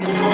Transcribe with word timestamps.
Interesting, 0.00 0.26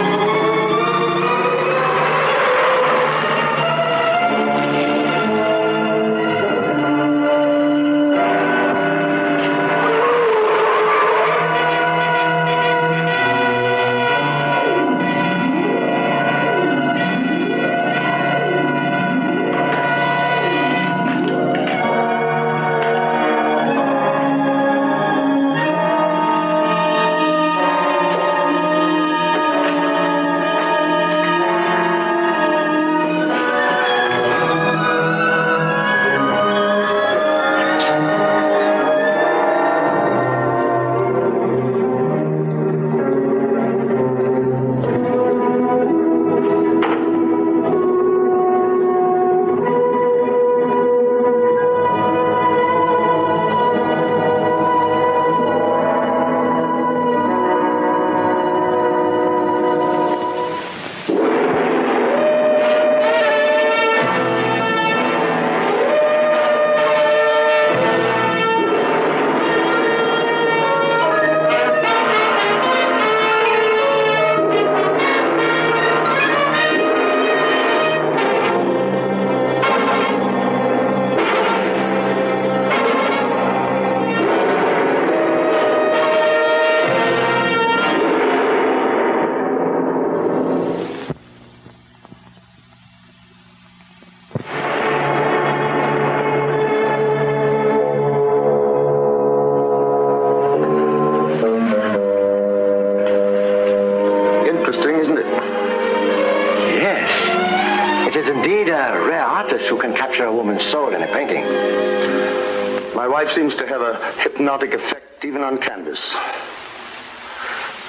Seems 113.34 113.56
to 113.56 113.66
have 113.66 113.82
a 113.82 114.12
hypnotic 114.22 114.72
effect 114.72 115.24
even 115.24 115.42
on 115.42 115.58
canvas. 115.58 116.00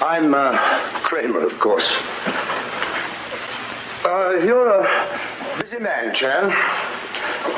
I'm 0.01 0.33
uh, 0.33 0.57
Kramer, 1.03 1.39
of 1.45 1.57
course. 1.59 1.87
Uh, 4.03 4.43
you're 4.43 4.67
a 4.67 5.61
busy 5.61 5.79
man, 5.79 6.13
Chan. 6.13 6.49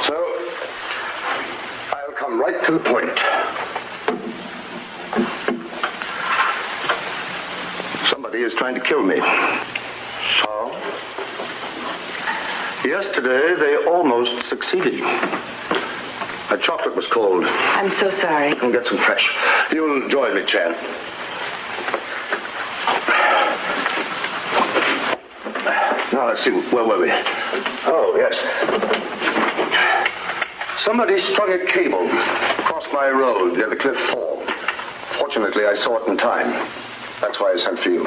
So 0.06 0.16
I'll 1.94 2.14
come 2.18 2.40
right 2.40 2.64
to 2.68 2.74
the 2.74 2.80
point. 2.80 3.18
Somebody 8.08 8.44
is 8.44 8.54
trying 8.54 8.76
to 8.76 8.82
kill 8.82 9.04
me. 9.04 9.20
So? 10.44 10.72
Yesterday, 12.88 13.56
they 13.60 13.90
almost 13.90 14.48
succeeded. 14.48 15.02
A 16.52 16.58
chocolate 16.58 16.96
was 16.96 17.06
cold. 17.08 17.46
I'm 17.46 17.94
so 17.94 18.10
sorry. 18.10 18.54
I'll 18.60 18.72
get 18.72 18.86
some 18.86 18.98
fresh. 19.06 19.28
You'll 19.72 20.10
join 20.10 20.34
me, 20.34 20.44
Chan. 20.46 20.74
Now, 26.12 26.28
let's 26.28 26.44
see. 26.44 26.50
Where 26.50 26.84
were 26.86 27.02
we? 27.02 27.12
Oh, 27.86 28.16
yes. 28.18 28.34
Somebody 30.84 31.20
strung 31.20 31.52
a 31.52 31.72
cable 31.72 32.10
across 32.10 32.88
my 32.92 33.10
road 33.10 33.56
near 33.56 33.70
the 33.70 33.76
cliff 33.76 33.98
fall. 34.10 34.44
Fortunately, 35.20 35.66
I 35.66 35.76
saw 35.76 36.04
it 36.04 36.10
in 36.10 36.18
time. 36.18 36.50
That's 37.22 37.40
why 37.40 37.54
I 37.54 37.58
sent 37.58 37.80
for 37.80 37.90
you. 37.90 38.04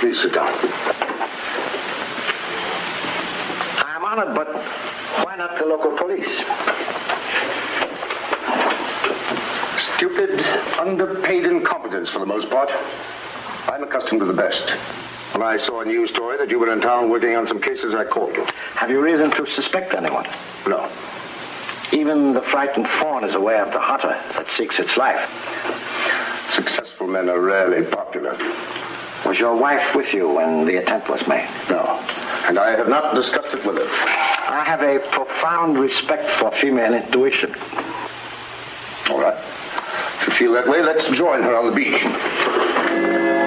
Please 0.00 0.20
sit 0.20 0.32
down. 0.34 0.58
I'm 4.12 4.18
honored, 4.18 4.34
but 4.34 4.48
why 5.24 5.36
not 5.36 5.58
the 5.58 5.64
local 5.64 5.96
police? 5.96 6.28
Stupid, 9.96 10.38
underpaid 10.78 11.46
incompetence 11.46 12.10
for 12.10 12.18
the 12.18 12.26
most 12.26 12.50
part. 12.50 12.68
I'm 13.72 13.82
accustomed 13.82 14.20
to 14.20 14.26
the 14.26 14.34
best. 14.34 14.68
When 15.32 15.42
I 15.42 15.56
saw 15.56 15.80
a 15.80 15.86
news 15.86 16.10
story 16.10 16.36
that 16.36 16.50
you 16.50 16.58
were 16.58 16.70
in 16.70 16.82
town 16.82 17.08
working 17.08 17.34
on 17.36 17.46
some 17.46 17.62
cases, 17.62 17.94
I 17.94 18.04
called 18.04 18.34
you. 18.34 18.44
Have 18.74 18.90
you 18.90 19.00
reason 19.00 19.30
to 19.30 19.50
suspect 19.52 19.94
anyone? 19.94 20.26
No. 20.66 20.92
Even 21.92 22.34
the 22.34 22.42
frightened 22.50 22.88
fawn 23.00 23.24
is 23.24 23.34
aware 23.34 23.64
of 23.64 23.72
the 23.72 23.80
hunter 23.80 24.12
that 24.34 24.46
seeks 24.58 24.78
its 24.78 24.94
life. 24.98 25.24
Successful 26.50 27.06
men 27.06 27.30
are 27.30 27.40
rarely 27.40 27.90
popular. 27.90 28.36
Was 29.24 29.38
your 29.38 29.54
wife 29.54 29.94
with 29.94 30.12
you 30.12 30.28
when 30.28 30.66
the 30.66 30.76
attempt 30.76 31.08
was 31.08 31.22
made? 31.28 31.48
No. 31.70 32.00
And 32.48 32.58
I 32.58 32.76
have 32.76 32.88
not 32.88 33.14
discussed 33.14 33.54
it 33.54 33.64
with 33.64 33.76
her. 33.76 33.88
I 33.88 34.64
have 34.66 34.80
a 34.82 34.98
profound 35.12 35.78
respect 35.78 36.40
for 36.40 36.50
female 36.60 36.94
intuition. 36.94 37.54
All 39.10 39.20
right. 39.20 39.38
If 40.22 40.28
you 40.28 40.34
feel 40.34 40.52
that 40.54 40.66
way, 40.66 40.82
let's 40.82 41.04
join 41.16 41.42
her 41.42 41.56
on 41.56 41.70
the 41.70 41.74
beach. 41.74 43.41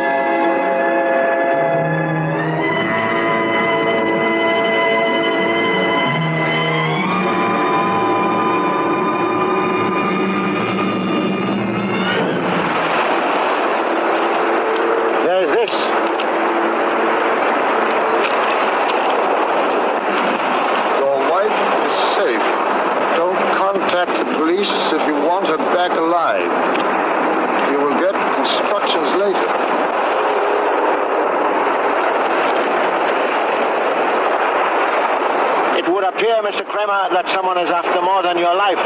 Would 36.05 36.15
appear, 36.15 36.41
Mr. 36.43 36.65
Kramer, 36.65 37.09
that 37.13 37.25
someone 37.33 37.57
is 37.57 37.69
after 37.69 38.01
more 38.01 38.21
than 38.23 38.37
your 38.37 38.55
life. 38.55 38.77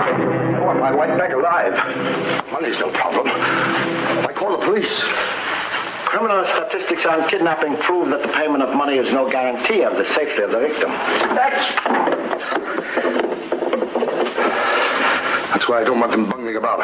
I 0.00 0.60
want 0.64 0.80
my 0.80 0.92
wife 0.92 1.18
back 1.18 1.32
alive. 1.32 1.74
Money's 2.52 2.78
no 2.78 2.90
problem. 2.92 3.26
I 3.28 4.32
call 4.36 4.58
the 4.58 4.64
police. 4.64 5.02
Criminal 6.06 6.44
statistics 6.44 7.06
on 7.06 7.28
kidnapping 7.28 7.76
prove 7.82 8.08
that 8.10 8.22
the 8.22 8.32
payment 8.32 8.62
of 8.62 8.74
money 8.76 8.96
is 8.98 9.10
no 9.12 9.30
guarantee 9.30 9.82
of 9.82 9.94
the 9.94 10.04
safety 10.14 10.42
of 10.42 10.50
the 10.50 10.60
victim. 10.60 10.90
That's. 11.34 11.64
That's 15.52 15.68
why 15.68 15.80
I 15.80 15.84
don't 15.84 16.00
want 16.00 16.12
them 16.12 16.28
bungling 16.28 16.56
about. 16.56 16.80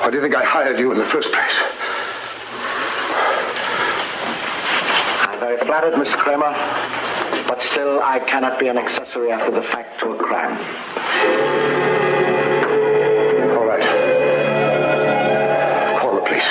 Why 0.00 0.10
do 0.10 0.16
you 0.16 0.22
think 0.22 0.34
I 0.34 0.44
hired 0.44 0.78
you 0.78 0.92
in 0.92 0.98
the 0.98 1.08
first 1.10 1.28
place? 1.32 1.75
Very 5.40 5.58
flattered, 5.66 5.98
Miss 5.98 6.12
Kramer, 6.22 6.52
but 7.48 7.60
still 7.72 8.00
I 8.00 8.20
cannot 8.28 8.58
be 8.58 8.68
an 8.68 8.78
accessory 8.78 9.30
after 9.32 9.50
the 9.50 9.62
fact 9.62 10.00
to 10.00 10.10
a 10.10 10.16
crime. 10.18 10.56
All 13.56 13.66
right. 13.66 13.84
Call 16.00 16.14
the 16.16 16.22
police. 16.22 16.48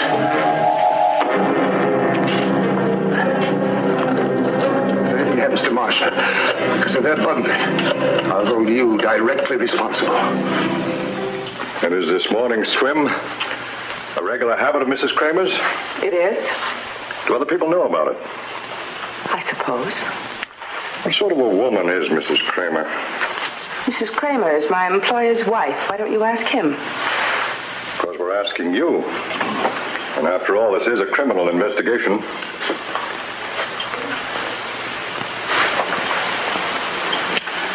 If 5.07 5.19
anything 5.19 5.37
happens 5.39 5.61
to 5.63 5.71
Marcia 5.71 6.09
because 6.79 6.95
of 6.95 7.03
that 7.03 7.17
bungling, 7.17 7.61
I'll 8.31 8.45
hold 8.45 8.67
you 8.69 8.97
directly 8.97 9.55
directly 9.55 9.57
responsible. 9.57 10.15
And 11.83 11.93
is 11.93 12.09
this 12.09 12.31
morning's 12.31 12.67
swim 12.79 13.07
a 13.07 14.23
regular 14.23 14.55
habit 14.55 14.81
of 14.81 14.87
Mrs. 14.87 15.13
Kramer's? 15.15 15.51
It 16.01 16.13
is, 16.13 16.37
Do 17.27 17.35
other 17.35 17.45
people 17.45 17.69
know 17.69 17.83
about 17.83 18.07
it? 18.09 18.17
I 19.35 19.43
suppose. 19.49 19.93
What 21.03 21.13
sort 21.13 21.33
of 21.33 21.39
a 21.39 21.49
woman 21.49 21.89
is 21.89 22.07
Mrs. 22.07 22.39
Kramer? 22.47 22.85
Mrs. 23.83 24.09
Kramer 24.15 24.55
is 24.55 24.65
my 24.69 24.87
employer's 24.87 25.45
wife. 25.45 25.89
Why 25.89 25.97
don't 25.97 26.09
you 26.13 26.23
ask 26.23 26.45
him? 26.45 26.71
Because 27.97 28.17
we're 28.17 28.33
asking 28.33 28.73
you. 28.73 29.03
And 30.15 30.25
after 30.25 30.55
all, 30.55 30.71
this 30.79 30.87
is 30.87 31.01
a 31.01 31.07
criminal 31.07 31.49
investigation. 31.49 32.21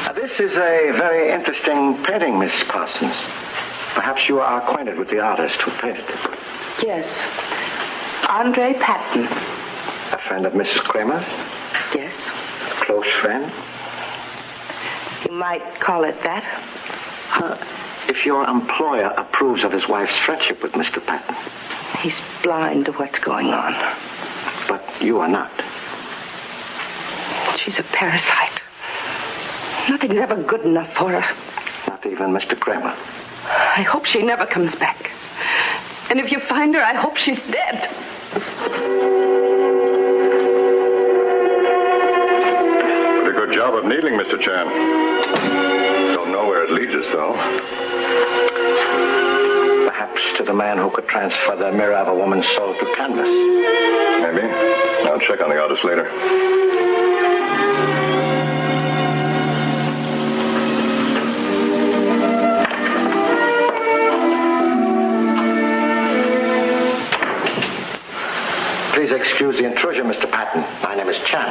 Now, 0.06 0.12
this 0.14 0.40
is 0.40 0.56
a 0.56 0.96
very 0.96 1.30
interesting 1.30 2.02
painting, 2.04 2.38
Miss 2.38 2.54
Parsons. 2.68 3.14
Perhaps 3.92 4.30
you 4.30 4.40
are 4.40 4.62
acquainted 4.62 4.98
with 4.98 5.10
the 5.10 5.20
artist 5.20 5.60
who 5.60 5.70
painted 5.72 6.08
it. 6.08 6.38
Yes. 6.82 7.04
Andre 8.30 8.72
Patton. 8.80 9.59
A 10.12 10.18
friend 10.28 10.46
of 10.46 10.52
Mrs. 10.54 10.80
Kramer? 10.84 11.20
Yes. 11.94 12.14
A 12.70 12.84
close 12.84 13.06
friend? 13.22 13.52
You 15.28 15.32
might 15.36 15.80
call 15.80 16.04
it 16.04 16.20
that. 16.22 16.44
Uh, 17.32 17.56
if 18.08 18.24
your 18.26 18.44
employer 18.44 19.06
approves 19.16 19.62
of 19.64 19.72
his 19.72 19.86
wife's 19.88 20.18
friendship 20.24 20.62
with 20.62 20.72
Mr. 20.72 21.04
Patton, 21.04 21.36
He's 22.00 22.20
blind 22.42 22.86
to 22.86 22.92
what's 22.92 23.18
going 23.18 23.48
on. 23.48 23.72
but 24.68 24.82
you 25.02 25.18
are 25.18 25.28
not. 25.28 25.50
She's 27.58 27.78
a 27.78 27.82
parasite. 27.82 28.60
Nothing's 29.90 30.18
ever 30.18 30.42
good 30.42 30.62
enough 30.62 30.96
for 30.96 31.10
her. 31.10 31.36
Not 31.88 32.06
even 32.06 32.30
Mr. 32.30 32.58
Kramer. 32.58 32.96
I 33.44 33.82
hope 33.82 34.06
she 34.06 34.22
never 34.22 34.46
comes 34.46 34.74
back. 34.76 35.10
And 36.08 36.18
if 36.20 36.32
you 36.32 36.40
find 36.48 36.74
her, 36.74 36.80
I 36.82 36.94
hope 36.94 37.16
she's 37.16 37.38
dead. 37.50 37.88
Job 43.60 43.74
of 43.74 43.84
needling, 43.84 44.14
Mr. 44.14 44.40
Chan. 44.40 44.66
Don't 46.14 46.32
know 46.32 46.46
where 46.46 46.64
it 46.64 46.70
leads 46.70 46.94
us, 46.94 47.04
though. 47.12 47.34
Perhaps 49.84 50.38
to 50.38 50.44
the 50.44 50.54
man 50.54 50.78
who 50.78 50.90
could 50.90 51.06
transfer 51.06 51.56
the 51.56 51.70
mirror 51.70 51.98
of 51.98 52.08
a 52.08 52.14
woman's 52.14 52.48
soul 52.56 52.72
to 52.72 52.94
canvas. 52.96 53.28
Maybe. 53.28 54.48
I'll 55.10 55.20
check 55.20 55.42
on 55.42 55.50
the 55.50 55.60
artist 55.60 55.84
later. 55.84 56.08
Please 68.94 69.12
excuse 69.12 69.56
the 69.58 69.66
intrusion, 69.66 70.06
Mr. 70.06 70.30
Patton. 70.30 70.62
My 70.82 70.94
name 70.94 71.10
is 71.10 71.18
Chan. 71.26 71.46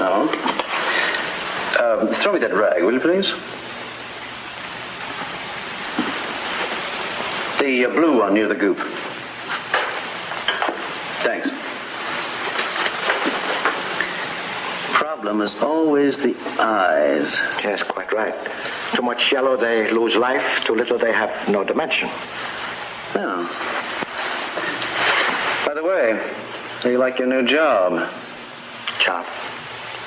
Oh. 0.00 0.58
Uh, 1.78 2.20
throw 2.22 2.32
me 2.32 2.40
that 2.40 2.52
rag, 2.52 2.82
will 2.82 2.92
you 2.92 2.98
please? 2.98 3.30
The 7.60 7.86
uh, 7.86 7.94
blue 7.94 8.18
one 8.18 8.34
near 8.34 8.48
the 8.48 8.56
goop. 8.56 8.78
Thanks. 11.22 11.48
Problem 14.92 15.40
is 15.40 15.54
always 15.60 16.18
the 16.18 16.34
eyes. 16.60 17.32
Yes, 17.62 17.84
quite 17.88 18.12
right. 18.12 18.34
Too 18.96 19.02
much 19.02 19.30
yellow, 19.30 19.56
they 19.56 19.88
lose 19.92 20.16
life. 20.16 20.64
Too 20.66 20.74
little, 20.74 20.98
they 20.98 21.12
have 21.12 21.48
no 21.48 21.62
dimension. 21.62 22.08
Oh. 23.14 23.46
By 25.64 25.74
the 25.74 25.84
way, 25.84 26.18
how 26.80 26.88
you 26.88 26.98
like 26.98 27.20
your 27.20 27.28
new 27.28 27.46
job? 27.46 28.10
Job. 28.98 29.26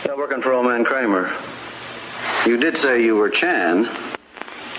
Yeah, 0.05 0.15
working 0.17 0.41
for 0.41 0.51
old 0.51 0.65
man 0.65 0.83
Kramer. 0.83 1.33
You 2.45 2.57
did 2.57 2.77
say 2.77 3.03
you 3.03 3.15
were 3.15 3.29
Chan. 3.29 3.85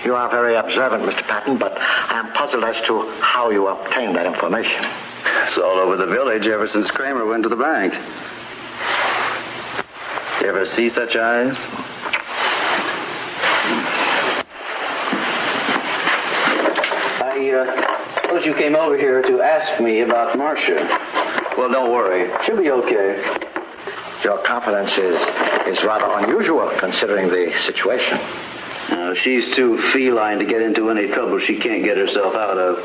You 0.03 0.15
are 0.15 0.29
very 0.29 0.55
observant, 0.55 1.03
Mr. 1.03 1.25
Patton, 1.27 1.57
but 1.57 1.71
I 1.79 2.19
am 2.19 2.33
puzzled 2.33 2.63
as 2.65 2.75
to 2.87 3.09
how 3.21 3.51
you 3.51 3.67
obtained 3.67 4.15
that 4.17 4.25
information. 4.25 4.83
It's 5.45 5.57
all 5.57 5.79
over 5.79 5.95
the 5.95 6.07
village 6.07 6.47
ever 6.47 6.67
since 6.67 6.91
Kramer 6.91 7.25
went 7.25 7.43
to 7.43 7.49
the 7.49 7.55
bank. 7.55 7.93
You 10.41 10.49
ever 10.49 10.65
see 10.65 10.89
such 10.89 11.15
eyes? 11.15 11.55
I 17.23 17.49
uh, 17.49 18.13
suppose 18.21 18.45
you 18.45 18.53
came 18.55 18.75
over 18.75 18.97
here 18.97 19.21
to 19.21 19.41
ask 19.41 19.81
me 19.81 20.01
about 20.01 20.37
Marcia. 20.37 20.75
Well, 21.57 21.71
don't 21.71 21.93
worry. 21.93 22.29
She'll 22.45 22.57
be 22.57 22.71
okay. 22.71 23.42
Your 24.23 24.41
confidence 24.43 24.91
is, 24.91 25.19
is 25.67 25.83
rather 25.83 26.05
unusual 26.23 26.71
considering 26.79 27.27
the 27.27 27.53
situation. 27.65 28.17
No, 28.89 29.13
she's 29.15 29.53
too 29.55 29.77
feline 29.91 30.39
to 30.39 30.45
get 30.45 30.61
into 30.61 30.89
any 30.89 31.07
trouble 31.07 31.39
she 31.39 31.59
can't 31.59 31.83
get 31.83 31.97
herself 31.97 32.33
out 32.35 32.57
of. 32.57 32.77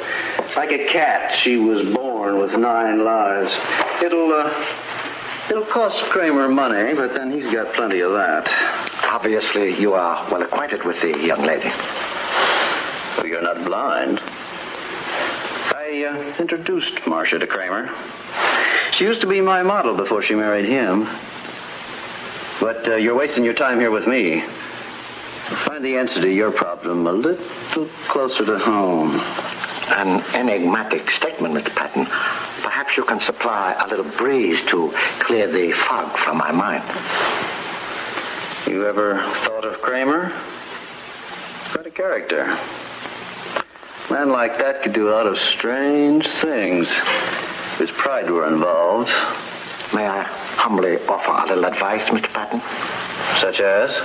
Like 0.57 0.71
a 0.71 0.91
cat, 0.93 1.35
she 1.43 1.57
was 1.57 1.83
born 1.95 2.39
with 2.41 2.53
nine 2.53 3.05
lives. 3.05 3.55
It'll, 4.03 4.33
uh, 4.33 5.51
it'll 5.51 5.67
cost 5.67 6.03
Kramer 6.11 6.49
money, 6.49 6.95
but 6.95 7.15
then 7.15 7.31
he's 7.31 7.47
got 7.47 7.75
plenty 7.75 8.01
of 8.01 8.13
that. 8.13 8.49
Obviously, 9.05 9.79
you 9.81 9.95
are 9.95 10.29
well 10.31 10.43
acquainted 10.43 10.85
with 10.85 11.01
the 11.01 11.19
young 11.25 11.43
lady. 11.43 11.71
Well, 13.17 13.27
you're 13.27 13.43
not 13.43 13.65
blind. 13.65 14.21
I 15.89 16.05
uh, 16.05 16.37
introduced 16.39 17.01
Marcia 17.07 17.39
to 17.39 17.47
Kramer. 17.47 17.89
She 18.93 19.05
used 19.05 19.23
to 19.23 19.27
be 19.27 19.41
my 19.41 19.63
model 19.63 19.97
before 19.97 20.21
she 20.21 20.35
married 20.35 20.67
him. 20.67 21.05
But 22.61 22.87
uh, 22.87 22.97
you're 22.97 23.17
wasting 23.17 23.43
your 23.43 23.55
time 23.55 23.81
here 23.81 23.91
with 23.91 24.07
me. 24.07 24.43
Find 25.65 25.83
the 25.83 25.97
answer 25.97 26.21
to 26.21 26.31
your 26.31 26.53
problem 26.53 27.07
a 27.07 27.13
little 27.13 27.89
closer 28.07 28.45
to 28.45 28.59
home. 28.59 29.19
An 29.89 30.21
enigmatic 30.35 31.11
statement, 31.11 31.55
Mr. 31.55 31.75
Patton. 31.75 32.05
Perhaps 32.63 32.99
you 32.99 33.05
can 33.05 33.21
supply 33.21 33.73
a 33.73 33.89
little 33.89 34.15
breeze 34.19 34.61
to 34.69 34.93
clear 35.21 35.51
the 35.51 35.73
fog 35.89 36.19
from 36.19 36.37
my 36.37 36.53
mind. 36.53 36.85
You 38.69 38.85
ever 38.85 39.23
thought 39.47 39.65
of 39.65 39.81
Kramer? 39.81 40.39
Quite 41.73 41.87
a 41.87 41.91
character. 41.91 42.59
Man 44.11 44.31
like 44.31 44.57
that 44.57 44.83
could 44.83 44.95
do 44.95 45.09
a 45.09 45.13
lot 45.13 45.27
of 45.27 45.37
strange 45.37 46.27
things. 46.41 46.91
If 46.91 47.79
his 47.79 47.91
pride 47.91 48.31
were 48.31 48.49
involved. 48.49 49.11
May 49.93 50.07
I 50.07 50.23
humbly 50.57 50.97
offer 51.07 51.31
a 51.31 51.47
little 51.55 51.67
advice, 51.67 52.09
Mr. 52.09 52.33
Patton? 52.33 52.63
Such 53.39 53.61
as? 53.61 54.01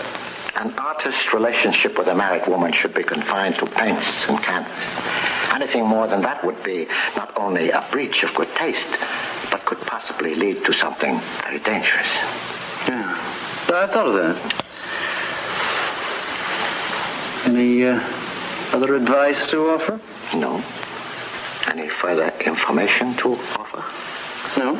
An 0.55 0.77
artist's 0.77 1.33
relationship 1.33 1.97
with 1.97 2.07
a 2.07 2.15
married 2.15 2.47
woman 2.47 2.73
should 2.73 2.93
be 2.93 3.03
confined 3.03 3.55
to 3.59 3.65
paints 3.65 4.25
and 4.27 4.37
canvas. 4.43 5.53
Anything 5.53 5.85
more 5.87 6.07
than 6.07 6.21
that 6.21 6.43
would 6.43 6.61
be 6.63 6.85
not 7.15 7.31
only 7.37 7.71
a 7.71 7.87
breach 7.91 8.23
of 8.23 8.35
good 8.35 8.53
taste, 8.55 8.87
but 9.51 9.65
could 9.65 9.79
possibly 9.87 10.35
lead 10.35 10.65
to 10.65 10.73
something 10.73 11.19
very 11.41 11.59
dangerous. 11.59 12.09
Yeah. 12.87 13.17
I 13.69 13.87
thought 13.87 14.07
of 14.07 14.13
that. 14.15 14.63
Any 17.45 17.85
uh, 17.85 17.99
other 18.73 18.95
advice 18.95 19.47
to 19.51 19.57
offer? 19.69 20.01
No? 20.33 20.63
Any 21.67 21.89
further 22.01 22.29
information 22.39 23.15
to 23.17 23.35
offer? 23.55 23.83
No. 24.57 24.73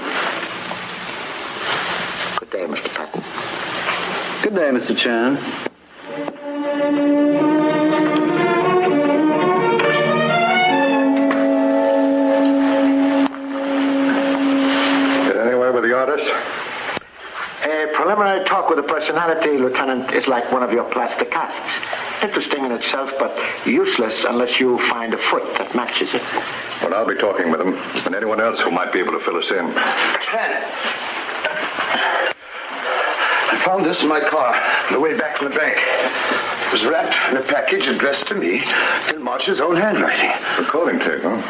Good 2.40 2.50
day, 2.50 2.66
Mr. 2.66 2.90
Patton. 2.94 3.22
Good 4.42 4.56
day, 4.56 4.72
Mr. 4.72 4.98
Chan. 4.98 5.38
Get 15.28 15.38
anywhere 15.38 15.72
with 15.72 15.84
the 15.84 15.94
artist? 15.94 16.26
A 17.64 17.88
preliminary 17.96 18.44
talk 18.46 18.70
with 18.70 18.80
a 18.80 18.84
personality, 18.84 19.58
Lieutenant, 19.58 20.14
is 20.16 20.28
like 20.28 20.52
one 20.52 20.64
of 20.64 20.72
your 20.72 20.92
plaster 20.92 21.26
casts. 21.26 22.12
Interesting 22.24 22.63
in 22.63 22.72
itself, 22.72 23.12
but 23.20 23.36
useless 23.68 24.24
unless 24.30 24.58
you 24.58 24.77
find 24.89 25.13
a 25.13 25.18
foot 25.30 25.44
that 25.58 25.75
matches 25.75 26.08
it. 26.13 26.22
Well, 26.82 26.94
I'll 26.94 27.06
be 27.06 27.20
talking 27.20 27.51
with 27.51 27.60
him, 27.60 27.74
and 27.75 28.15
anyone 28.15 28.39
else 28.39 28.62
who 28.62 28.72
might 28.72 28.94
be 28.94 29.00
able 29.00 29.12
to 29.12 29.20
fill 29.25 29.36
us 29.36 29.51
in. 29.51 29.75
I 33.51 33.62
found 33.65 33.86
this 33.86 34.01
in 34.01 34.08
my 34.08 34.22
car 34.30 34.56
on 34.88 34.94
the 34.94 35.01
way 35.01 35.18
back 35.18 35.38
from 35.38 35.50
the 35.51 35.56
bank. 35.56 35.75
It 35.75 36.72
was 36.72 36.86
wrapped 36.86 37.13
in 37.32 37.38
a 37.44 37.44
package 37.44 37.88
addressed 37.88 38.27
to 38.27 38.36
me 38.36 38.63
in 39.13 39.22
Marcia's 39.22 39.60
own 39.60 39.75
handwriting. 39.75 40.32
A 40.32 40.65
calling 40.72 41.00
tape, 41.00 41.24
huh? 41.24 41.42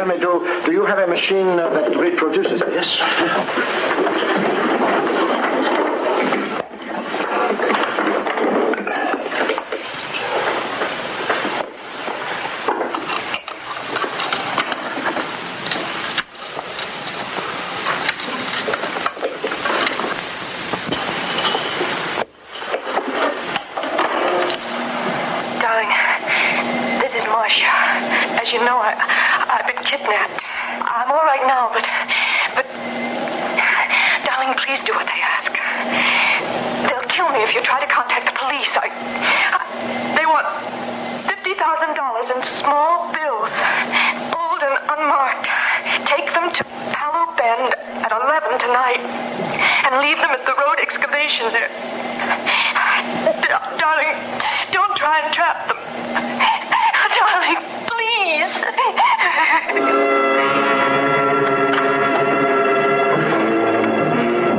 tell 0.00 0.08
me, 0.08 0.16
do, 0.18 0.62
do 0.64 0.72
you 0.72 0.79
have 0.90 0.98
a 0.98 1.06
machine 1.06 1.56
that 1.56 1.96
reproduces 1.96 2.60
it? 2.60 2.68
Yes. 2.72 2.96
Darling, 25.60 25.86
this 26.98 27.14
is 27.14 27.24
Marcia. 27.26 27.62
As 28.42 28.50
you 28.50 28.58
know, 28.58 28.74
I, 28.82 28.90
I've 29.54 29.66
been 29.72 29.84
kidnapped. 29.84 30.42
I'm 30.80 31.10
all 31.10 31.24
right 31.24 31.46
now, 31.46 31.70
but, 31.72 31.84
but, 32.54 32.66
darling, 34.26 34.54
please 34.64 34.80
do 34.86 34.92
what 34.94 35.06
they 35.06 35.20
ask. 35.22 35.52
They'll 36.88 37.08
kill 37.10 37.30
me 37.30 37.42
if 37.42 37.54
you 37.54 37.62
try 37.62 37.80
to 37.84 37.90
contact 37.90 38.26
the 38.26 38.34
police. 38.34 38.70
I, 38.74 38.88
I 38.90 39.62
they 40.14 40.26
want 40.26 40.46
fifty 41.26 41.54
thousand 41.58 41.94
dollars 41.94 42.30
in 42.30 42.42
small 42.62 43.10
bills, 43.12 43.52
old 44.34 44.60
and 44.62 44.76
unmarked. 44.94 45.46
Take 46.06 46.26
them 46.32 46.48
to 46.48 46.62
Palo 46.94 47.34
Bend 47.34 47.74
at 48.06 48.12
eleven 48.14 48.58
tonight, 48.60 49.02
and 49.90 50.00
leave 50.00 50.16
them 50.16 50.30
at 50.30 50.46
the 50.46 50.54
road 50.54 50.78
excavation 50.80 51.50
there. 51.52 51.68
Da- 53.42 53.76
darling, 53.76 54.14
don't 54.70 54.96
try 54.96 55.20
and 55.24 55.34
trap 55.34 55.66
them. 55.66 55.78
Darling, 57.18 57.58
please. 57.90 58.54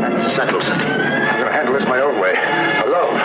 That 0.01 0.33
settles 0.35 0.65
it. 0.67 0.71
I'm 0.73 1.39
going 1.39 1.47
to 1.47 1.53
handle 1.53 1.73
this 1.73 1.85
my 1.87 2.01
own 2.01 2.19
way. 2.19 2.33
Alone. 2.83 3.15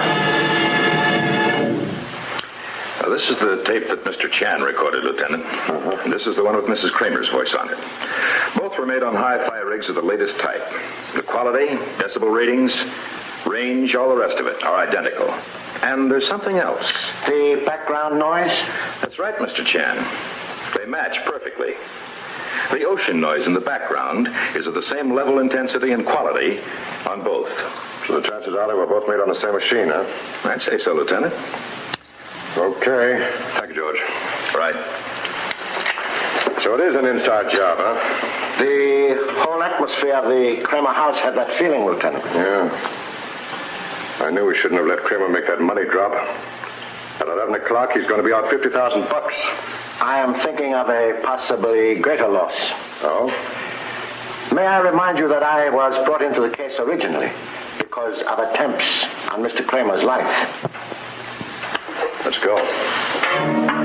Now, 3.02 3.08
this 3.10 3.28
is 3.30 3.38
the 3.38 3.62
tape 3.66 3.88
that 3.88 4.04
Mr. 4.04 4.30
Chan 4.30 4.62
recorded, 4.62 5.04
Lieutenant. 5.04 5.44
And 5.44 6.12
this 6.12 6.26
is 6.26 6.36
the 6.36 6.44
one 6.44 6.56
with 6.56 6.66
Mrs. 6.66 6.92
Kramer's 6.92 7.28
voice 7.28 7.54
on 7.54 7.68
it. 7.70 7.78
Both 8.56 8.78
were 8.78 8.86
made 8.86 9.02
on 9.02 9.14
hi-fi 9.14 9.55
rigs 9.76 9.88
of 9.90 9.94
the 9.94 10.02
latest 10.02 10.38
type. 10.38 10.62
The 11.14 11.22
quality, 11.22 11.66
decibel 12.00 12.34
ratings, 12.34 12.72
range, 13.44 13.94
all 13.94 14.08
the 14.08 14.16
rest 14.16 14.38
of 14.38 14.46
it 14.46 14.62
are 14.62 14.78
identical. 14.78 15.28
And 15.82 16.10
there's 16.10 16.26
something 16.26 16.56
else. 16.56 16.90
The 17.26 17.62
background 17.66 18.18
noise? 18.18 18.56
That's 19.02 19.18
right, 19.18 19.36
Mr. 19.36 19.66
Chan. 19.66 19.96
They 20.78 20.86
match 20.86 21.18
perfectly. 21.26 21.74
The 22.70 22.84
ocean 22.84 23.20
noise 23.20 23.46
in 23.46 23.52
the 23.52 23.60
background 23.60 24.28
is 24.56 24.66
of 24.66 24.72
the 24.72 24.82
same 24.82 25.12
level, 25.12 25.40
intensity, 25.40 25.92
and 25.92 26.06
quality 26.06 26.58
on 27.06 27.22
both. 27.22 27.50
So 28.06 28.18
the 28.18 28.26
chances 28.26 28.54
are 28.54 28.66
they 28.66 28.74
were 28.74 28.86
both 28.86 29.06
made 29.06 29.20
on 29.20 29.28
the 29.28 29.34
same 29.34 29.52
machine, 29.52 29.88
huh? 29.88 30.06
I'd 30.44 30.62
say 30.62 30.78
so, 30.78 30.94
Lieutenant. 30.94 31.34
Okay. 32.56 33.30
Thank 33.52 33.68
you, 33.68 33.74
George. 33.74 34.00
Right. 34.54 35.15
So 36.66 36.74
it 36.74 36.80
is 36.80 36.96
an 36.96 37.06
inside 37.06 37.46
job, 37.54 37.78
huh? 37.78 37.94
The 38.58 39.38
whole 39.38 39.62
atmosphere 39.62 40.18
of 40.18 40.24
the 40.26 40.66
Kramer 40.66 40.90
house 40.90 41.14
had 41.22 41.36
that 41.36 41.56
feeling, 41.62 41.86
Lieutenant. 41.86 42.24
Yeah. 42.34 42.74
I 44.18 44.32
knew 44.34 44.44
we 44.44 44.56
shouldn't 44.56 44.80
have 44.80 44.88
let 44.90 44.98
Kramer 45.06 45.28
make 45.28 45.46
that 45.46 45.60
money 45.60 45.84
drop. 45.88 46.10
At 47.22 47.28
11 47.28 47.54
o'clock, 47.54 47.92
he's 47.94 48.10
going 48.10 48.18
to 48.18 48.26
be 48.26 48.32
out 48.34 48.50
50,000 48.50 48.74
bucks. 49.06 49.36
I 50.02 50.18
am 50.18 50.34
thinking 50.42 50.74
of 50.74 50.88
a 50.88 51.20
possibly 51.22 52.00
greater 52.02 52.26
loss. 52.26 52.58
Oh? 53.06 53.30
May 54.52 54.66
I 54.66 54.80
remind 54.80 55.18
you 55.18 55.28
that 55.28 55.44
I 55.44 55.70
was 55.70 55.94
brought 56.04 56.20
into 56.20 56.40
the 56.40 56.50
case 56.50 56.74
originally 56.80 57.30
because 57.78 58.18
of 58.26 58.40
attempts 58.42 58.90
on 59.30 59.38
Mr. 59.38 59.64
Kramer's 59.64 60.02
life. 60.02 60.26
Let's 62.26 62.38
go. 62.42 63.75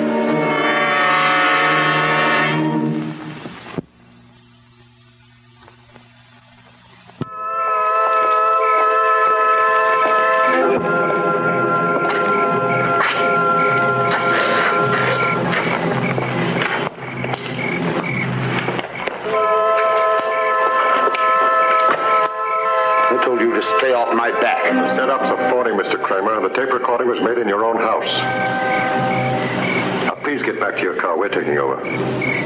House. 28.04 28.22
Now, 30.06 30.16
please 30.24 30.42
get 30.42 30.60
back 30.60 30.76
to 30.76 30.82
your 30.82 31.00
car. 31.00 31.18
We're 31.18 31.30
taking 31.30 31.58
over. 31.58 32.41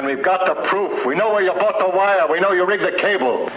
Man, 0.00 0.06
we've 0.06 0.24
got 0.24 0.46
the 0.46 0.60
proof. 0.68 1.06
We 1.06 1.14
know 1.14 1.32
where 1.32 1.42
you 1.42 1.52
bought 1.52 1.78
the 1.78 1.96
wire. 1.96 2.26
We 2.30 2.40
know 2.40 2.52
you 2.52 2.66
rigged 2.66 2.82
the 2.82 2.98
cable. 2.98 3.48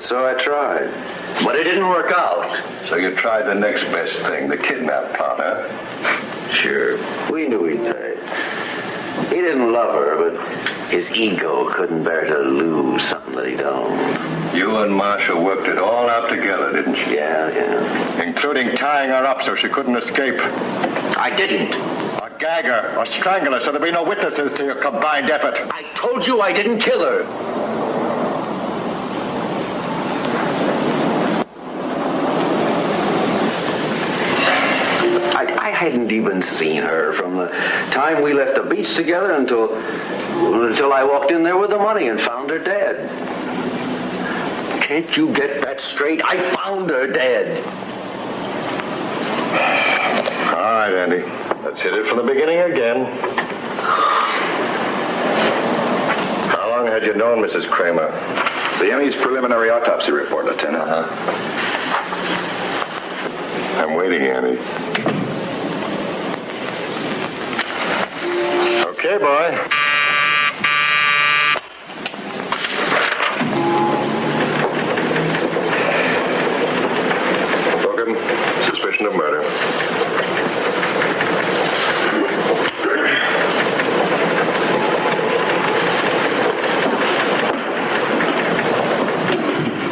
So 0.00 0.26
I 0.26 0.42
tried. 0.42 0.90
But 1.44 1.56
it 1.56 1.64
didn't 1.64 1.88
work 1.88 2.12
out. 2.12 2.88
So 2.88 2.96
you 2.96 3.14
tried 3.16 3.46
the 3.46 3.54
next 3.54 3.84
best 3.84 4.14
thing, 4.22 4.48
the 4.48 4.56
kidnap 4.56 5.16
plot, 5.16 5.38
huh? 5.40 6.52
Sure. 6.52 6.96
We 7.32 7.48
knew 7.48 7.64
he'd 7.66 7.92
pay. 7.92 8.14
He 9.34 9.42
didn't 9.42 9.72
love 9.72 9.94
her, 9.94 10.30
but 10.30 10.75
his 10.88 11.10
ego 11.10 11.72
couldn't 11.74 12.04
bear 12.04 12.24
to 12.26 12.38
lose 12.38 13.02
something 13.08 13.34
that 13.34 13.46
he'd 13.46 13.60
owned. 13.60 14.56
You 14.56 14.78
and 14.78 14.94
Marcia 14.94 15.36
worked 15.36 15.68
it 15.68 15.78
all 15.78 16.08
out 16.08 16.28
together, 16.28 16.72
didn't 16.72 16.94
you? 16.96 17.16
Yeah, 17.16 17.50
yeah. 17.50 18.22
Including 18.22 18.76
tying 18.76 19.10
her 19.10 19.26
up 19.26 19.42
so 19.42 19.54
she 19.54 19.68
couldn't 19.68 19.96
escape. 19.96 20.38
I 20.38 21.34
didn't. 21.36 21.74
Or 22.22 22.30
gag 22.38 22.64
her, 22.64 22.96
or 22.96 23.06
strangle 23.06 23.52
her 23.52 23.60
so 23.60 23.72
there'd 23.72 23.82
be 23.82 23.90
no 23.92 24.04
witnesses 24.04 24.56
to 24.56 24.64
your 24.64 24.80
combined 24.80 25.30
effort. 25.30 25.54
I 25.72 25.92
told 25.94 26.26
you 26.26 26.40
I 26.40 26.52
didn't 26.52 26.80
kill 26.80 27.00
her. 27.00 28.05
I, 35.36 35.68
I 35.68 35.70
hadn't 35.70 36.10
even 36.10 36.40
seen 36.42 36.82
her 36.82 37.12
from 37.18 37.36
the 37.36 37.48
time 37.92 38.22
we 38.22 38.32
left 38.32 38.56
the 38.56 38.62
beach 38.70 38.96
together 38.96 39.32
until 39.32 39.74
until 40.64 40.94
I 40.94 41.04
walked 41.04 41.30
in 41.30 41.42
there 41.44 41.58
with 41.58 41.68
the 41.68 41.76
money 41.76 42.08
and 42.08 42.18
found 42.20 42.48
her 42.48 42.58
dead. 42.58 43.10
Can't 44.82 45.14
you 45.16 45.34
get 45.34 45.60
that 45.62 45.78
straight? 45.80 46.22
I 46.24 46.54
found 46.54 46.88
her 46.88 47.06
dead. 47.12 47.62
All 50.56 50.62
right, 50.62 50.94
Andy. 50.94 51.22
Let's 51.64 51.82
hit 51.82 51.92
it 51.92 52.08
from 52.08 52.18
the 52.18 52.32
beginning 52.32 52.60
again. 52.72 53.04
How 56.54 56.68
long 56.70 56.86
had 56.86 57.02
you 57.04 57.14
known 57.14 57.38
Mrs. 57.44 57.68
Kramer? 57.70 58.08
The 58.78 58.92
M.E.'s 58.92 59.16
preliminary 59.16 59.68
autopsy 59.70 60.12
report, 60.12 60.46
Lieutenant. 60.46 60.84
huh? 60.88 61.06
I'm 63.82 63.94
waiting, 63.94 64.22
Andy. 64.22 65.15
Okay, 68.98 69.18
boy. 69.18 69.50
Logan, 77.84 78.16
suspicion 78.70 79.04
of 79.04 79.14
murder. 79.14 79.42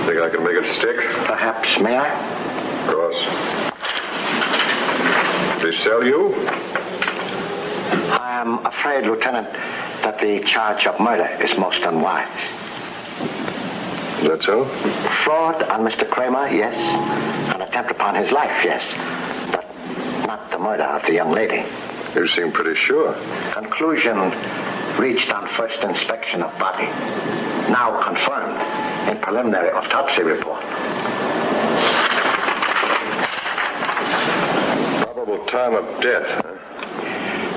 Think 0.06 0.18
I 0.18 0.30
can 0.30 0.42
make 0.44 0.56
it 0.56 0.64
stick? 0.64 0.96
Perhaps, 1.26 1.78
may 1.82 1.94
I? 1.94 2.08
Of 2.80 2.88
course. 2.90 3.20
They 5.62 5.72
sell 5.72 6.02
you? 6.02 7.13
I 8.34 8.40
am 8.40 8.66
afraid, 8.66 9.06
Lieutenant, 9.06 9.52
that 10.02 10.18
the 10.18 10.42
charge 10.44 10.88
of 10.88 10.98
murder 10.98 11.38
is 11.40 11.56
most 11.56 11.78
unwise. 11.82 12.42
Is 14.18 14.26
that 14.26 14.42
so? 14.42 14.64
Fraud 15.22 15.62
on 15.62 15.86
Mr. 15.86 16.10
Kramer, 16.10 16.48
yes. 16.48 16.74
An 17.54 17.62
attempt 17.62 17.92
upon 17.92 18.16
his 18.16 18.32
life, 18.32 18.64
yes. 18.64 18.82
But 19.52 19.64
not 20.26 20.50
the 20.50 20.58
murder 20.58 20.82
of 20.82 21.06
the 21.06 21.12
young 21.12 21.30
lady. 21.30 21.62
You 22.16 22.26
seem 22.26 22.50
pretty 22.50 22.74
sure. 22.74 23.14
Conclusion 23.52 24.18
reached 24.98 25.30
on 25.30 25.46
first 25.54 25.78
inspection 25.84 26.42
of 26.42 26.50
body. 26.58 26.90
Now 27.70 28.02
confirmed 28.02 28.58
in 29.14 29.22
preliminary 29.22 29.70
autopsy 29.70 30.24
report. 30.24 30.60
Probable 35.06 35.46
time 35.46 35.74
of 35.76 36.02
death? 36.02 36.43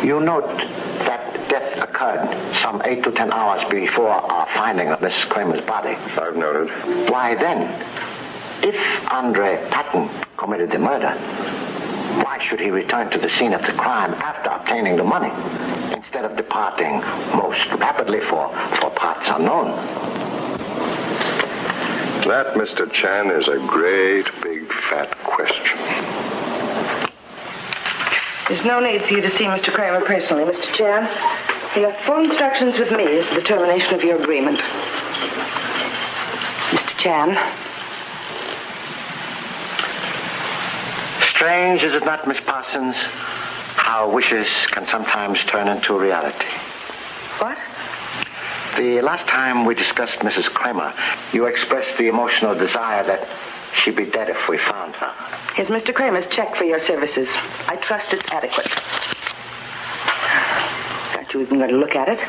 You 0.04 0.20
note 0.20 0.46
that 0.46 1.50
death 1.50 1.82
occurred 1.82 2.56
some 2.56 2.82
eight 2.86 3.04
to 3.04 3.12
ten 3.12 3.34
hours 3.34 3.64
before 3.72 4.10
our 4.10 4.48
finding 4.54 4.90
of 4.90 5.00
Mrs. 5.00 5.28
Kramer's 5.30 5.66
body. 5.66 5.96
I've 5.96 6.36
noted. 6.36 6.70
Why 7.10 7.34
then, 7.36 7.64
if 8.64 8.76
Andre 9.12 9.68
Patton 9.72 10.10
committed 10.38 10.70
the 10.72 10.78
murder, 10.78 11.12
why 12.24 12.38
should 12.48 12.60
he 12.60 12.70
return 12.70 13.10
to 13.10 13.18
the 13.18 13.30
scene 13.30 13.54
of 13.54 13.62
the 13.62 13.74
crime 13.74 14.14
after 14.14 14.50
obtaining 14.52 14.98
the 14.98 15.04
money 15.04 15.32
instead 15.94 16.26
of 16.26 16.38
departing 16.38 17.02
most 17.36 17.66
rapidly 17.80 18.20
for, 18.30 18.50
for 18.80 18.92
parts 18.92 19.28
unknown? 19.30 19.76
That, 22.28 22.56
Mr. 22.56 22.92
Chan, 22.92 23.32
is 23.32 23.48
a 23.48 23.58
great, 23.68 24.26
big, 24.44 24.72
fat 24.90 25.18
question. 25.24 26.37
There's 28.48 28.64
no 28.64 28.80
need 28.80 29.02
for 29.04 29.14
you 29.14 29.22
to 29.22 29.30
see 29.30 29.44
Mr. 29.44 29.74
Kramer 29.74 30.06
personally, 30.06 30.44
Mr. 30.46 30.74
Chan. 30.74 31.04
You 31.76 31.90
have 31.90 32.06
full 32.06 32.24
instructions 32.24 32.78
with 32.80 32.92
me 32.92 33.18
as 33.18 33.28
to 33.28 33.36
the 33.36 33.42
termination 33.42 33.94
of 33.94 34.04
your 34.04 34.22
agreement. 34.22 34.60
Mr. 36.72 36.98
Chan, 36.98 37.36
Strange, 41.30 41.84
is 41.84 41.94
it 41.94 42.04
not, 42.04 42.28
Miss 42.28 42.40
Parsons, 42.46 42.96
how 43.76 44.10
wishes 44.12 44.48
can 44.72 44.88
sometimes 44.88 45.44
turn 45.46 45.68
into 45.68 45.94
reality? 45.94 46.48
what? 47.40 47.58
The 48.78 49.02
last 49.02 49.26
time 49.28 49.66
we 49.66 49.74
discussed 49.74 50.20
Mrs. 50.20 50.54
Kramer, 50.54 50.94
you 51.34 51.48
expressed 51.48 51.98
the 51.98 52.08
emotional 52.10 52.54
desire 52.54 53.04
that 53.08 53.26
she'd 53.74 53.96
be 53.96 54.06
dead 54.06 54.30
if 54.30 54.38
we 54.48 54.60
found 54.60 54.94
her. 54.94 55.12
Here's 55.56 55.70
Mr. 55.70 55.96
Kramer's 55.96 56.28
check 56.28 56.56
for 56.56 56.64
your 56.64 56.80
services. 56.80 57.28
I 57.66 57.78
trust 57.82 58.14
it's 58.14 58.28
adequate. 58.30 58.70
Aren't 61.18 61.34
you 61.34 61.42
even 61.42 61.58
going 61.58 61.72
to 61.72 61.78
look 61.78 61.96
at 61.96 62.08
it? 62.08 62.20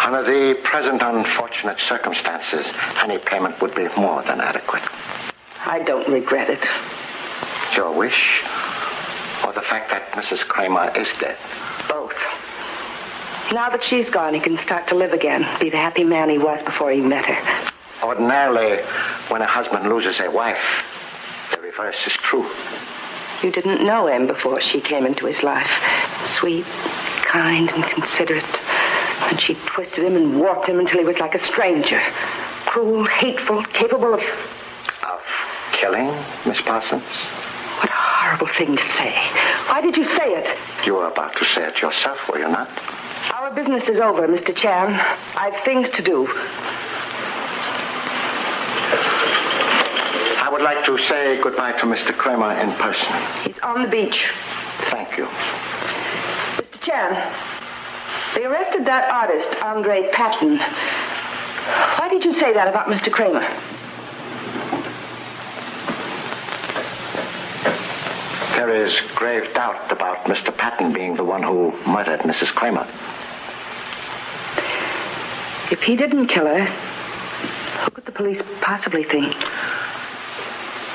Under 0.00 0.24
the 0.24 0.58
present 0.64 1.02
unfortunate 1.02 1.78
circumstances, 1.80 2.64
any 2.96 3.18
payment 3.18 3.60
would 3.60 3.74
be 3.74 3.88
more 3.98 4.22
than 4.22 4.40
adequate. 4.40 4.82
I 5.66 5.80
don't 5.84 6.10
regret 6.10 6.48
it. 6.48 6.64
Your 7.76 7.92
wish, 7.92 8.40
or 9.44 9.52
the 9.52 9.68
fact 9.68 9.90
that 9.90 10.12
Mrs. 10.12 10.48
Kramer 10.48 10.96
is 10.96 11.12
dead? 11.20 11.36
Both. 11.88 12.16
Now 13.52 13.68
that 13.68 13.84
she's 13.84 14.08
gone, 14.08 14.32
he 14.32 14.40
can 14.40 14.56
start 14.56 14.88
to 14.88 14.94
live 14.94 15.12
again, 15.12 15.46
be 15.60 15.68
the 15.68 15.76
happy 15.76 16.04
man 16.04 16.30
he 16.30 16.38
was 16.38 16.62
before 16.62 16.90
he 16.90 17.02
met 17.02 17.26
her. 17.26 17.70
Ordinarily, 18.02 18.82
when 19.28 19.42
a 19.42 19.46
husband 19.46 19.90
loses 19.90 20.18
a 20.20 20.30
wife, 20.30 20.64
the 21.50 21.60
reverse 21.60 22.02
is 22.06 22.16
true. 22.22 22.50
You 23.42 23.52
didn't 23.52 23.84
know 23.84 24.06
him 24.06 24.26
before 24.26 24.58
she 24.62 24.80
came 24.80 25.04
into 25.04 25.26
his 25.26 25.42
life. 25.42 25.68
Sweet, 26.24 26.64
kind, 27.26 27.68
and 27.68 27.84
considerate. 27.84 28.42
And 29.28 29.38
she 29.38 29.54
twisted 29.66 30.02
him 30.02 30.16
and 30.16 30.40
warped 30.40 30.66
him 30.66 30.78
until 30.78 31.00
he 31.00 31.04
was 31.04 31.18
like 31.18 31.34
a 31.34 31.38
stranger. 31.38 32.00
Cruel, 32.64 33.04
hateful, 33.04 33.62
capable 33.64 34.14
of. 34.14 34.20
Of 34.20 35.20
killing, 35.78 36.08
Miss 36.46 36.62
Parsons? 36.62 37.04
Horrible 38.32 38.54
thing 38.56 38.76
to 38.76 38.82
say. 38.82 39.12
Why 39.68 39.82
did 39.82 39.94
you 39.94 40.06
say 40.06 40.32
it? 40.32 40.86
You 40.86 40.94
were 40.94 41.06
about 41.06 41.34
to 41.34 41.44
say 41.54 41.68
it 41.68 41.76
yourself, 41.82 42.16
were 42.30 42.38
you 42.38 42.48
not? 42.48 42.66
Our 43.34 43.54
business 43.54 43.90
is 43.90 44.00
over, 44.00 44.26
Mr. 44.26 44.56
Chan. 44.56 44.88
I've 45.36 45.62
things 45.66 45.90
to 45.90 46.02
do. 46.02 46.26
I 50.40 50.48
would 50.50 50.62
like 50.62 50.82
to 50.86 50.96
say 51.04 51.42
goodbye 51.42 51.72
to 51.72 51.84
Mr. 51.84 52.16
Kramer 52.16 52.52
in 52.58 52.72
person. 52.78 53.12
He's 53.44 53.58
on 53.58 53.82
the 53.82 53.88
beach. 53.88 54.24
Thank 54.88 55.18
you. 55.18 55.26
Mr. 56.56 56.80
Chan, 56.80 57.12
they 58.34 58.46
arrested 58.46 58.86
that 58.86 59.10
artist, 59.12 59.54
Andre 59.60 60.08
Patton. 60.10 60.56
Why 60.56 62.08
did 62.08 62.24
you 62.24 62.32
say 62.32 62.54
that 62.54 62.66
about 62.66 62.86
Mr. 62.86 63.12
Kramer? 63.12 63.44
There 68.62 68.86
is 68.86 68.96
grave 69.16 69.52
doubt 69.54 69.90
about 69.90 70.26
Mr. 70.26 70.56
Patton 70.56 70.92
being 70.92 71.16
the 71.16 71.24
one 71.24 71.42
who 71.42 71.72
murdered 71.84 72.20
Mrs. 72.20 72.54
Kramer. 72.54 72.86
If 75.72 75.80
he 75.80 75.96
didn't 75.96 76.28
kill 76.28 76.46
her, 76.46 76.66
who 76.66 77.90
could 77.90 78.06
the 78.06 78.12
police 78.12 78.40
possibly 78.60 79.02
think? 79.02 79.34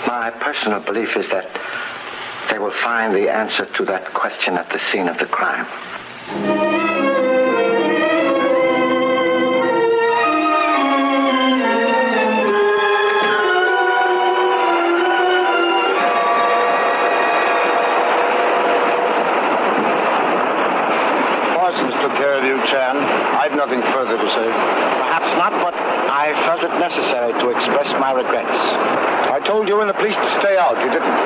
My 0.08 0.32
personal 0.40 0.80
belief 0.80 1.10
is 1.18 1.30
that 1.30 1.52
they 2.50 2.58
will 2.58 2.72
find 2.82 3.14
the 3.14 3.30
answer 3.30 3.68
to 3.76 3.84
that 3.84 4.14
question 4.14 4.54
at 4.54 4.70
the 4.70 4.80
scene 4.90 5.10
of 5.10 5.18
the 5.18 5.26
crime. 5.26 6.67
Nothing 23.58 23.82
further 23.90 24.16
to 24.16 24.30
say. 24.38 24.48
Perhaps 24.48 25.32
not, 25.42 25.54
but 25.66 25.74
I 25.74 26.32
felt 26.46 26.62
it 26.62 26.74
necessary 26.78 27.34
to 27.42 27.46
express 27.50 27.90
my 27.98 28.14
regrets. 28.14 28.54
I 29.34 29.42
told 29.42 29.68
you 29.68 29.82
and 29.82 29.90
the 29.90 29.98
police 29.98 30.16
to 30.16 30.30
stay 30.40 30.56
out. 30.62 30.78
You 30.78 30.94
didn't. 30.94 31.18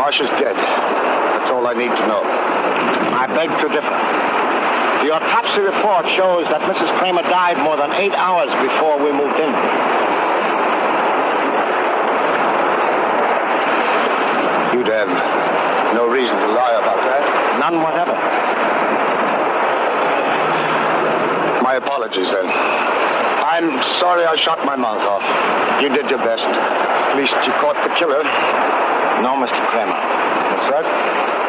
Marcia's 0.00 0.32
dead. 0.40 0.56
That's 0.56 1.52
all 1.52 1.68
I 1.68 1.76
need 1.76 1.92
to 1.92 2.04
know. 2.08 2.24
I 2.24 3.28
beg 3.28 3.52
to 3.52 3.68
differ. 3.68 3.98
The 5.04 5.12
autopsy 5.12 5.60
report 5.60 6.08
shows 6.16 6.48
that 6.48 6.64
Mrs. 6.64 6.88
Kramer 6.98 7.22
died 7.28 7.60
more 7.60 7.76
than 7.76 7.92
eight 7.92 8.16
hours 8.16 8.48
before 8.64 8.96
we 8.96 9.12
moved 9.12 9.36
in. 9.36 9.52
You'd 14.72 14.88
have 14.88 15.08
no 15.92 16.08
reason 16.08 16.34
to 16.34 16.48
lie 16.56 16.76
about 16.80 17.00
that. 17.04 17.22
None 17.60 17.82
whatever. 17.84 18.16
My 21.62 21.73
apologies, 21.84 22.32
then. 22.32 22.48
I'm 22.48 23.76
sorry 24.00 24.24
I 24.24 24.34
shot 24.40 24.64
my 24.64 24.74
mouth 24.74 25.04
off. 25.04 25.22
You 25.84 25.92
did 25.92 26.08
your 26.08 26.18
best. 26.24 26.42
At 26.42 27.14
least 27.20 27.36
you 27.44 27.52
caught 27.60 27.76
the 27.84 27.92
killer. 28.00 28.24
No, 29.20 29.36
Mr. 29.36 29.60
Kramer. 29.70 30.00
That? 30.64 30.88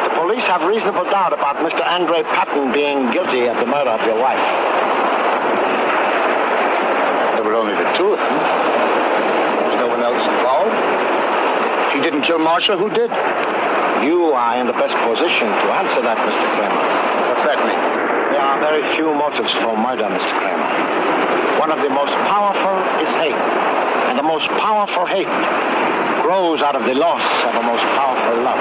The 0.05 0.13
police 0.19 0.43
have 0.43 0.61
reasonable 0.67 1.07
doubt 1.07 1.31
about 1.31 1.55
Mr. 1.63 1.81
Andre 1.81 2.21
Patton 2.35 2.75
being 2.75 3.09
guilty 3.15 3.47
of 3.47 3.55
the 3.57 3.65
murder 3.65 3.95
of 3.95 4.03
your 4.03 4.19
wife. 4.19 4.43
There 7.39 7.43
were 7.47 7.55
only 7.55 7.73
the 7.79 7.89
two 7.95 8.11
of 8.11 8.19
them. 8.19 8.35
There's 8.35 9.79
no 9.81 9.87
one 9.87 10.03
else 10.03 10.19
involved. 10.19 10.75
If 10.75 11.91
he 11.95 11.99
didn't 12.03 12.27
kill 12.27 12.39
Marcia, 12.43 12.75
who 12.75 12.91
did? 12.91 13.09
You 14.03 14.35
are 14.35 14.59
in 14.59 14.67
the 14.67 14.75
best 14.75 14.93
position 15.07 15.47
to 15.47 15.67
answer 15.73 16.03
that, 16.03 16.19
Mr. 16.19 16.47
Kramer. 16.59 16.83
What's 17.31 17.43
that 17.47 17.59
mean? 17.65 18.04
There 18.35 18.43
are 18.43 18.59
very 18.59 18.83
few 18.99 19.15
motives 19.15 19.47
for 19.63 19.79
murder, 19.79 20.11
Mr. 20.11 20.33
Kramer. 20.43 20.67
One 21.55 21.71
of 21.71 21.79
the 21.79 21.87
most 21.87 22.11
powerful 22.27 22.75
is 22.99 23.07
hate. 23.23 23.41
And 24.11 24.19
the 24.19 24.27
most 24.27 24.51
powerful 24.59 25.07
hate 25.07 25.31
grows 26.19 26.59
out 26.59 26.75
of 26.75 26.83
the 26.83 26.99
loss 26.99 27.23
of 27.47 27.55
a 27.55 27.63
most 27.63 27.87
powerful 27.95 28.43
love. 28.43 28.59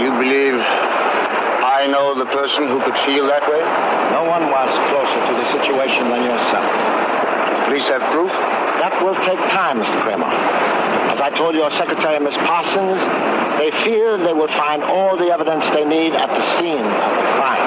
You 0.00 0.08
believe 0.16 0.56
I 0.56 1.84
know 1.84 2.16
the 2.16 2.32
person 2.32 2.64
who 2.64 2.80
could 2.80 2.96
feel 3.04 3.28
that 3.28 3.44
way? 3.44 3.60
No 4.16 4.24
one 4.24 4.48
was 4.48 4.72
closer 4.88 5.20
to 5.20 5.32
the 5.36 5.46
situation 5.52 6.08
than 6.08 6.24
yourself. 6.24 6.64
Police 7.68 7.92
have 7.92 8.08
proof? 8.08 8.32
That 8.80 9.02
will 9.02 9.16
take 9.24 9.40
time, 9.50 9.80
Mr. 9.80 10.02
Kramer. 10.02 10.28
As 11.16 11.20
I 11.20 11.30
told 11.36 11.54
your 11.54 11.70
secretary, 11.80 12.20
Miss 12.20 12.36
Parsons, 12.36 13.00
they 13.58 13.70
fear 13.88 14.18
they 14.18 14.36
will 14.36 14.52
find 14.52 14.84
all 14.84 15.16
the 15.16 15.32
evidence 15.32 15.64
they 15.72 15.84
need 15.84 16.12
at 16.12 16.28
the 16.28 16.42
scene 16.58 16.84
of 16.84 17.10
the 17.16 17.28
crime. 17.40 17.65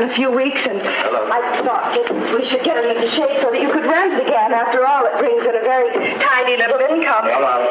Is 0.00 0.08
going 0.08 0.10
to 0.10 0.10
start 0.10 0.10
in 0.10 0.10
a 0.10 0.14
few 0.14 0.30
weeks, 0.30 0.66
and 0.66 0.80
Hello. 0.80 1.28
I 1.30 1.62
thought 1.62 1.94
that 1.94 2.34
we 2.34 2.44
should 2.44 2.64
get 2.64 2.76
it 2.76 2.96
into 2.96 3.08
shape 3.08 3.40
so 3.40 3.50
that 3.50 3.60
you 3.60 3.72
could 3.72 3.86
rent 3.86 4.12
it 4.12 4.26
again. 4.26 4.52
After 4.52 4.86
all, 4.86 5.06
it 5.06 5.18
brings 5.18 5.46
in 5.46 5.54
a 5.56 5.64
very 5.64 5.92
tiny 6.18 6.56
little 6.56 6.80
income. 6.80 7.28
Ella. 7.28 7.64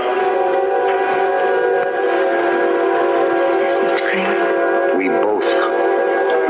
Yes, 3.61 3.73
Mr. 3.85 4.01
Kramer. 4.09 4.97
We 4.97 5.07
both 5.09 5.45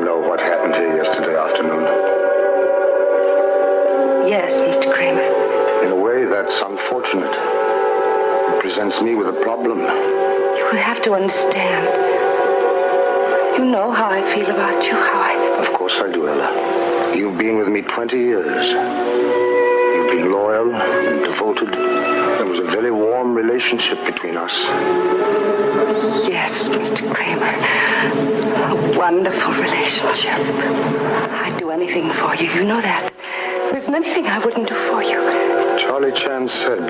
know 0.04 0.20
what 0.20 0.40
happened 0.40 0.76
here 0.76 0.96
yesterday 0.96 1.36
afternoon. 1.36 1.84
Yes, 4.28 4.52
Mr. 4.54 4.92
Kramer. 4.94 5.30
In 5.86 5.92
a 5.92 5.96
way, 5.96 6.26
that's 6.26 6.60
unfortunate. 6.62 7.36
It 8.56 8.60
presents 8.62 9.02
me 9.02 9.16
with 9.16 9.28
a 9.28 9.38
problem. 9.44 9.80
You 9.80 10.66
will 10.72 10.82
have 10.82 11.04
to 11.04 11.14
understand. 11.14 12.16
You 13.58 13.64
know 13.64 13.92
how 13.92 14.10
I 14.10 14.22
feel 14.36 14.50
about 14.50 14.84
you, 14.84 14.94
how 14.94 15.22
I. 15.22 15.45
Of 15.86 15.92
course 15.92 16.10
I 16.10 16.12
do, 16.12 16.28
Ella. 16.28 17.14
You've 17.16 17.38
been 17.38 17.60
with 17.60 17.68
me 17.68 17.84
20 17.84 18.18
years. 18.18 18.66
You've 18.74 20.10
been 20.18 20.32
loyal 20.32 20.74
and 20.74 21.22
devoted. 21.22 21.70
There 21.78 22.48
was 22.50 22.58
a 22.58 22.66
very 22.74 22.90
warm 22.90 23.36
relationship 23.36 24.02
between 24.04 24.36
us. 24.36 24.50
Yes, 26.26 26.68
Mr. 26.74 27.06
Kramer. 27.14 27.54
A 27.54 28.98
wonderful 28.98 29.54
relationship. 29.62 30.42
I'd 31.38 31.58
do 31.60 31.70
anything 31.70 32.10
for 32.18 32.34
you. 32.34 32.50
You 32.50 32.66
know 32.66 32.82
that. 32.82 33.14
There 33.70 33.78
isn't 33.78 33.94
anything 33.94 34.26
I 34.26 34.44
wouldn't 34.44 34.68
do 34.68 34.74
for 34.90 35.04
you. 35.04 35.22
Charlie 35.86 36.18
Chan 36.18 36.50
said 36.50 36.82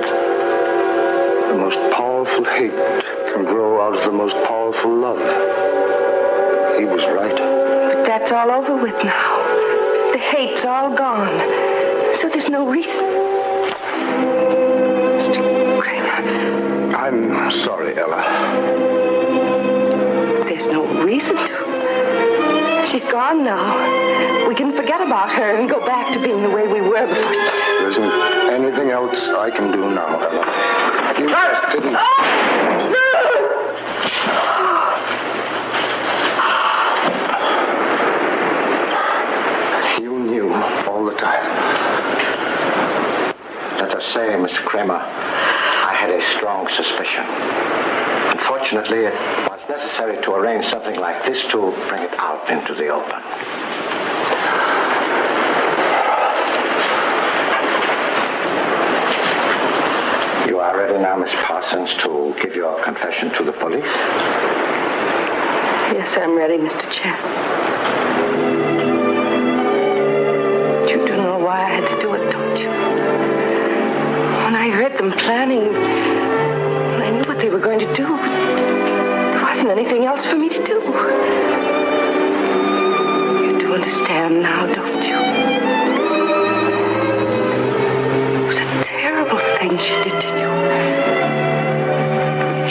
the 1.51 1.58
most 1.60 1.84
powerful 1.91 2.45
hate 2.45 2.71
can 3.36 3.43
grow 3.43 3.84
out 3.86 3.99
of 3.99 4.05
the 4.05 4.15
most 4.15 4.36
powerful 4.47 4.95
love. 4.95 5.19
He 6.79 6.86
was 6.86 7.03
right. 7.12 7.64
That's 8.07 8.31
all 8.31 8.51
over 8.51 8.81
with 8.81 8.95
now. 9.03 10.11
The 10.13 10.19
hate's 10.19 10.63
all 10.63 10.95
gone. 10.95 11.39
So 12.15 12.29
there's 12.29 12.49
no 12.49 12.69
reason. 12.69 13.03
Mr. 15.19 15.81
Kramer, 15.81 16.95
I'm 16.95 17.51
sorry, 17.51 17.97
Ella. 17.97 18.21
there's 20.47 20.67
no 20.67 21.03
reason 21.03 21.35
to. 21.35 22.85
She's 22.91 23.05
gone 23.05 23.43
now. 23.43 24.47
We 24.47 24.55
can 24.55 24.75
forget 24.75 25.01
about 25.01 25.31
her 25.31 25.57
and 25.57 25.69
go 25.69 25.79
back 25.85 26.13
to 26.13 26.19
being 26.21 26.43
the 26.43 26.49
way 26.49 26.67
we 26.67 26.81
were 26.81 27.07
before. 27.07 27.33
There 27.33 27.89
isn't 27.89 28.11
anything 28.53 28.91
else 28.91 29.27
I 29.29 29.49
can 29.49 29.71
do 29.71 29.89
now, 29.89 30.19
Ella. 30.19 30.45
You 31.19 31.27
just 31.27 31.71
didn't. 31.73 31.97
You 40.01 40.19
knew 40.19 40.49
time. 41.25 41.45
Let 43.81 43.91
us 43.97 44.05
say, 44.13 44.27
Mr. 44.38 44.61
Kramer, 44.65 45.01
I 45.01 45.93
had 45.97 46.11
a 46.11 46.21
strong 46.38 46.67
suspicion. 46.69 47.25
Unfortunately, 48.38 49.09
it 49.09 49.15
was 49.49 49.61
necessary 49.67 50.21
to 50.23 50.31
arrange 50.33 50.65
something 50.65 50.99
like 50.99 51.25
this 51.25 51.41
to 51.51 51.73
bring 51.89 52.03
it 52.03 52.13
out 52.19 52.49
into 52.49 52.75
the 52.75 52.89
open. 52.89 53.21
You 60.47 60.59
are 60.59 60.77
ready 60.77 60.99
now, 60.99 61.17
Miss 61.17 61.33
Parsons, 61.45 61.89
to 62.03 62.35
give 62.41 62.55
your 62.55 62.83
confession 62.83 63.31
to 63.33 63.43
the 63.43 63.53
police? 63.53 63.93
Yes, 65.97 66.17
I'm 66.17 66.38
ready, 66.38 66.57
Mr. 66.57 66.85
Chan. 66.91 68.64
Why 71.45 71.62
I 71.62 71.69
had 71.77 71.86
to 71.93 72.01
do 72.01 72.12
it, 72.15 72.31
don't 72.31 72.58
you? 72.58 72.69
When 74.45 74.55
I 74.55 74.67
heard 74.73 74.97
them 74.97 75.12
planning, 75.12 75.62
I 75.62 77.12
knew 77.12 77.21
what 77.29 77.38
they 77.38 77.51
were 77.51 77.60
going 77.60 77.77
to 77.77 77.95
do, 77.95 78.08
there 78.08 79.43
wasn't 79.43 79.69
anything 79.69 80.05
else 80.05 80.25
for 80.27 80.38
me 80.38 80.49
to 80.49 80.58
do. 80.65 80.81
You 83.45 83.60
do 83.62 83.75
understand 83.75 84.41
now, 84.41 84.65
don't 84.73 85.03
you? 85.05 85.19
It 88.41 88.47
was 88.47 88.58
a 88.58 88.84
terrible 88.84 89.38
thing 89.60 89.77
she 89.77 89.93
did 90.01 90.17
to 90.19 90.29
you. 90.41 90.49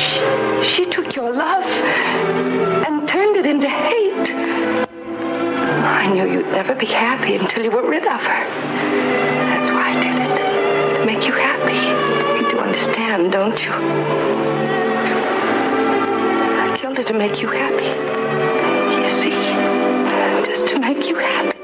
She, 0.02 0.18
she 0.74 0.90
took 0.90 1.14
your 1.14 1.30
love 1.32 1.62
and 1.62 3.06
turned 3.06 3.36
it 3.36 3.46
into 3.46 3.68
hate. 3.68 4.53
I 6.04 6.12
knew 6.12 6.26
you'd 6.30 6.48
never 6.48 6.74
be 6.74 6.84
happy 6.84 7.34
until 7.34 7.62
you 7.62 7.70
were 7.70 7.88
rid 7.88 8.04
of 8.04 8.20
her. 8.20 8.44
That's 9.48 9.70
why 9.70 9.88
I 9.88 9.94
did 9.94 10.16
it. 10.20 10.36
To 10.98 11.06
make 11.06 11.24
you 11.24 11.32
happy. 11.32 11.80
You 12.44 12.50
do 12.50 12.58
understand, 12.58 13.32
don't 13.32 13.58
you? 13.58 13.72
I 16.60 16.76
killed 16.78 16.98
her 16.98 17.04
to 17.04 17.14
make 17.14 17.40
you 17.40 17.48
happy. 17.48 17.88
You 19.00 19.08
see? 19.08 19.32
Just 20.44 20.66
to 20.74 20.78
make 20.78 21.08
you 21.08 21.16
happy. 21.16 21.58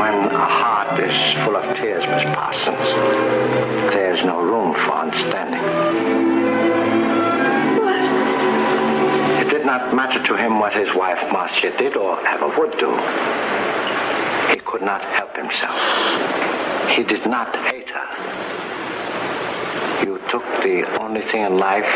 When 0.00 0.34
a 0.34 0.46
heart 0.46 0.98
is 0.98 1.44
full 1.44 1.54
of 1.54 1.76
tears, 1.76 2.04
Miss 2.10 2.24
Parsons, 2.34 3.94
there's 3.94 4.24
no 4.24 4.40
room 4.42 4.74
for 4.74 4.97
matter 9.94 10.22
to 10.26 10.36
him 10.36 10.58
what 10.60 10.72
his 10.72 10.94
wife 10.94 11.18
Marcia 11.32 11.76
did 11.76 11.96
or 11.96 12.18
ever 12.26 12.48
would 12.58 12.72
do. 12.78 12.90
He 14.52 14.60
could 14.60 14.82
not 14.82 15.02
help 15.02 15.36
himself. 15.36 15.78
He 16.90 17.02
did 17.04 17.26
not 17.26 17.54
hate 17.56 17.88
her. 17.88 18.08
You 20.04 20.18
took 20.30 20.44
the 20.62 20.98
only 21.00 21.22
thing 21.30 21.42
in 21.42 21.58
life 21.58 21.92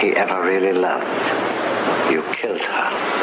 he 0.00 0.08
ever 0.16 0.42
really 0.44 0.72
loved. 0.72 2.12
You 2.12 2.22
killed 2.34 2.60
her. 2.60 3.15